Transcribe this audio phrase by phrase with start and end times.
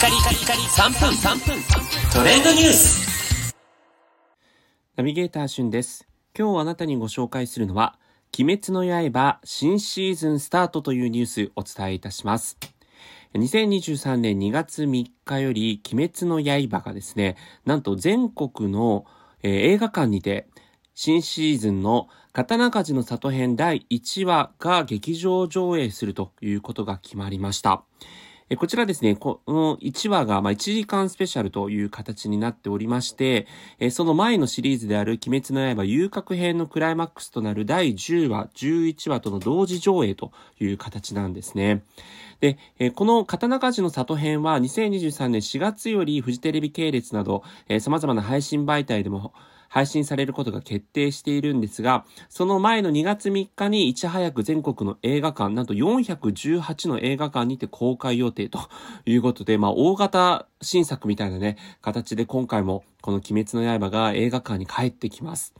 [0.00, 1.62] カリカリカリ3分3分
[2.10, 3.54] トレンドニュース
[4.96, 6.08] ナビゲーターしゅんです。
[6.34, 7.98] 今日あなたにご紹介するのは、
[8.38, 12.56] 鬼滅の刃新シーズンスタートというニュースお伝えいたします。
[13.34, 17.36] 2023年2月3日より、鬼滅の刃がですね、
[17.66, 19.04] なんと全国の、
[19.42, 20.48] えー映画館にて、
[20.94, 27.84] 新シーズンの刀鍛冶の里編第1話が劇場上映するということが決まりました。
[28.52, 33.46] えこちらですね、この1話がま1時間スペシャルという形になっておりまして、
[33.78, 41.84] えその前のシリーズである鬼滅の刃遊郭編のクライマックスとなる第10話、11話との同時上映という形なんですね。
[42.40, 49.32] で、えこの刀鍛冶の里編は2023年4月よりフジテレビ系列など、え様々な配信媒体でも
[49.70, 58.58] 配信されることが決定しているんですが、その前の2月3日にいち早く全国の映画館、なんと418の映画館にて公開予定と
[59.06, 65.54] いうことで、まあ大型新作みたいなね、形で今回もこの鬼滅の刃が映画館に帰ってきます。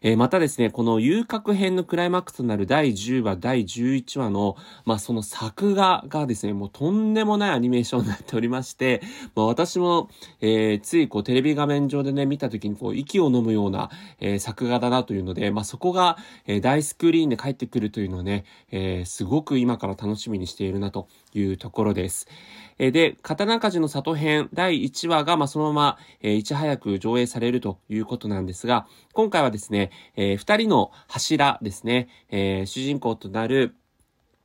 [0.00, 9.02] えーまたですね、この遊郭編のクライマックスとなる第10話、第11話の、まあその作画がですね、もうとんでもないアニメーションになっておりまして、
[9.34, 10.08] まあ私も、
[10.40, 16.16] えーついこうテレビ画面上でね、見た時にこう息を飲むような、えー作画だなというので、まあそこが、
[16.46, 22.28] え大スクリーンで帰ってくるというのをね、えすごく今から楽しみにしているなというところです。
[22.78, 33.74] えで、刀鍛冶の里編第1話が、まあ、そのまま、えーいち早く上映されるということなんですが、今回はですね、えー二人の柱ですね、えー主人公となる、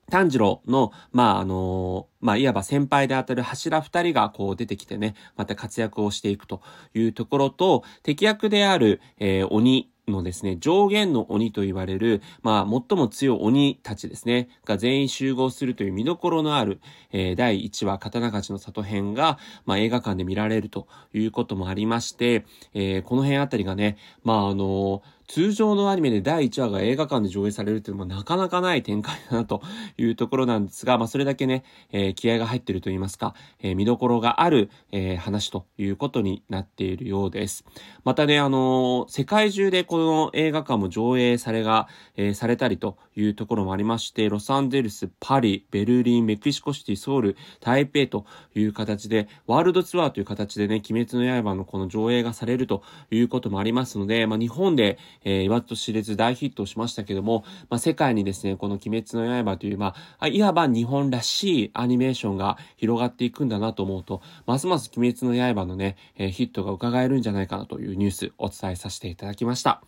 [0.09, 6.61] 炭治郎の、まあ、あのまあ、いわば先輩であたる柱二人がこう出てきてね、また活躍をしていくと
[6.93, 16.79] いうところと、敵役である、えー鬼のですね、上限の鬼と言われる、まあ、最も強い鬼たちですね、が全員集合するという見どころのある、
[17.11, 29.61] えー第1話、刀鍛冶の里編が、まあ、映画館で見られるということもありまして、えーこの辺あたりがね、まあ、あの通常のアニメで第1話が映画館で上映されるっていうのもなかなかない展開だなと
[29.95, 37.63] いうところなんですが、まあそれだけね、えー気合が入ってると言いますか、えー見どころがある、えー話ということになっているようです。
[38.03, 41.87] またね、あの世界中でこの映画館も上映されが、
[42.17, 48.25] えされたりというところもありまして、ロサンゼルス、パリ、ベルリン、メキシコシティ、ソウル、台北と
[48.55, 52.81] いう形で、ワールドツアーという形でね、鬼滅の刃のこの上映がされると
[53.11, 69.81] いうこともありますので、まあ日本で、えー、言わずと知れず大ヒットしましたけども、まあ世界にですね、この鬼滅の刃という、ま、あいわば日本らしいアニメーションが広がっていくんだなと思うと、ますます鬼滅の刃のね、えーヒットが伺えるんじゃないかなというニュースお伝えさせていただきました。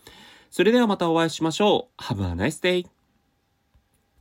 [0.49, 2.01] それではまたお会いしましょう。
[2.01, 3.00] Have a nice day!